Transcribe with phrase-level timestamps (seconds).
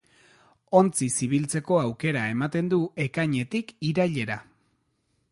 [0.77, 4.39] Ontziz ibiltzeko aukera ematen du ekainetik irailera.